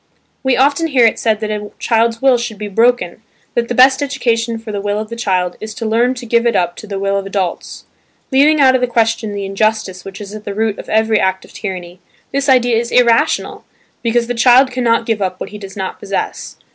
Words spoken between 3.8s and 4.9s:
education for the